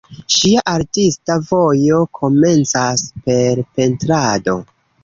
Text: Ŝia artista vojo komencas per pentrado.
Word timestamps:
Ŝia 0.35 0.63
artista 0.71 1.35
vojo 1.51 2.01
komencas 2.21 3.07
per 3.29 3.65
pentrado. 3.79 4.63